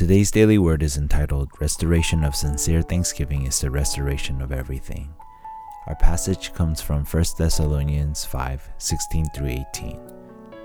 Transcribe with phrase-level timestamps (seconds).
[0.00, 5.12] Today's daily word is entitled Restoration of Sincere Thanksgiving is the Restoration of Everything.
[5.88, 10.00] Our passage comes from 1 Thessalonians 5 16 through 18.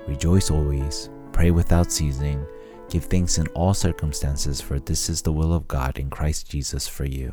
[0.08, 2.46] Rejoice always, pray without ceasing,
[2.88, 6.88] give thanks in all circumstances, for this is the will of God in Christ Jesus
[6.88, 7.30] for you.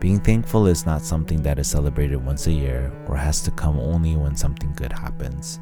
[0.00, 3.78] Being thankful is not something that is celebrated once a year or has to come
[3.78, 5.60] only when something good happens.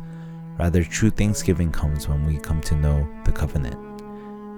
[0.59, 3.90] Rather, true thanksgiving comes when we come to know the covenant.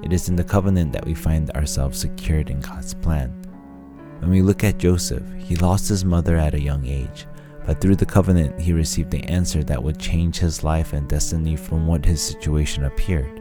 [0.03, 3.31] It is in the covenant that we find ourselves secured in God's plan.
[4.19, 7.27] When we look at Joseph, he lost his mother at a young age,
[7.65, 11.57] but through the covenant, he received the answer that would change his life and destiny
[11.57, 13.41] from what his situation appeared.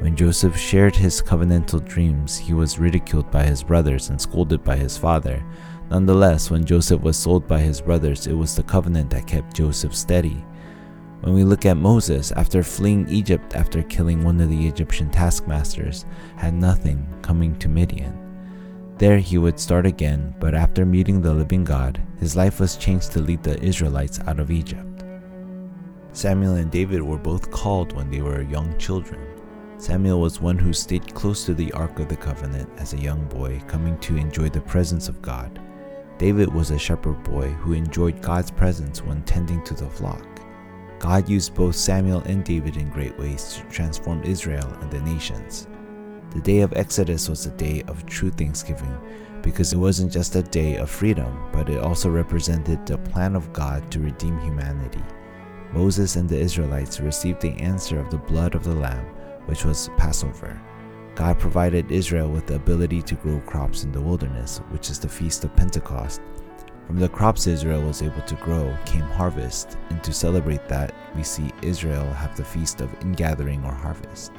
[0.00, 4.76] When Joseph shared his covenantal dreams, he was ridiculed by his brothers and scolded by
[4.76, 5.44] his father.
[5.90, 9.94] Nonetheless, when Joseph was sold by his brothers, it was the covenant that kept Joseph
[9.94, 10.44] steady.
[11.22, 16.04] When we look at Moses, after fleeing Egypt after killing one of the Egyptian taskmasters,
[16.36, 18.18] had nothing coming to Midian.
[18.98, 23.12] There he would start again, but after meeting the living God, his life was changed
[23.12, 25.04] to lead the Israelites out of Egypt.
[26.10, 29.20] Samuel and David were both called when they were young children.
[29.78, 33.24] Samuel was one who stayed close to the Ark of the Covenant as a young
[33.26, 35.60] boy, coming to enjoy the presence of God.
[36.18, 40.31] David was a shepherd boy who enjoyed God's presence when tending to the flock.
[41.02, 45.66] God used both Samuel and David in great ways to transform Israel and the nations.
[46.30, 48.96] The day of Exodus was a day of true thanksgiving
[49.42, 53.52] because it wasn't just a day of freedom, but it also represented the plan of
[53.52, 55.02] God to redeem humanity.
[55.72, 59.06] Moses and the Israelites received the answer of the blood of the Lamb,
[59.46, 60.62] which was Passover.
[61.16, 65.08] God provided Israel with the ability to grow crops in the wilderness, which is the
[65.08, 66.22] feast of Pentecost,
[66.92, 71.22] from the crops Israel was able to grow came harvest, and to celebrate that, we
[71.22, 74.30] see Israel have the feast of ingathering or harvest.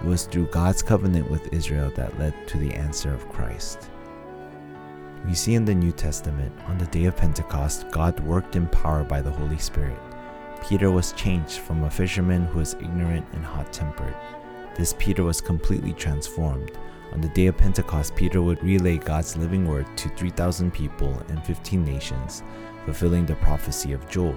[0.00, 3.90] It was through God's covenant with Israel that led to the answer of Christ.
[5.24, 9.04] We see in the New Testament, on the day of Pentecost, God worked in power
[9.04, 10.00] by the Holy Spirit.
[10.68, 14.16] Peter was changed from a fisherman who was ignorant and hot tempered.
[14.74, 16.72] This Peter was completely transformed
[17.12, 21.40] on the day of Pentecost, Peter would relay God's living word to 3,000 people in
[21.40, 22.42] 15 nations,
[22.84, 24.36] fulfilling the prophecy of Joel.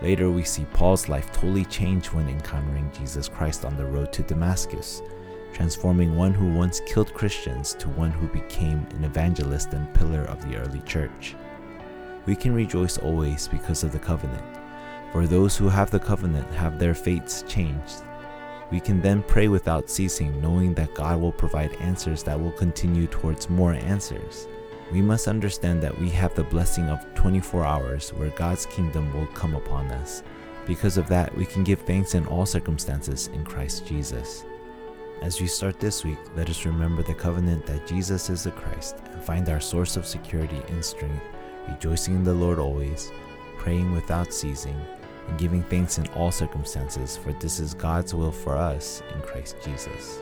[0.00, 4.22] Later, we see Paul's life totally change when encountering Jesus Christ on the road to
[4.22, 5.02] Damascus,
[5.52, 10.42] transforming one who once killed Christians to one who became an evangelist and pillar of
[10.48, 11.34] the early church.
[12.26, 14.44] We can rejoice always because of the covenant,
[15.10, 18.02] for those who have the covenant have their fates changed
[18.72, 23.06] we can then pray without ceasing, knowing that God will provide answers that will continue
[23.06, 24.48] towards more answers.
[24.90, 29.26] We must understand that we have the blessing of 24 hours where God's kingdom will
[29.26, 30.22] come upon us.
[30.66, 34.46] Because of that, we can give thanks in all circumstances in Christ Jesus.
[35.20, 38.96] As we start this week, let us remember the covenant that Jesus is the Christ
[39.12, 41.22] and find our source of security and strength,
[41.68, 43.12] rejoicing in the Lord always,
[43.58, 44.80] praying without ceasing
[45.36, 50.18] giving thanks in all circumstances, for this is God's will for us in Christ Jesus.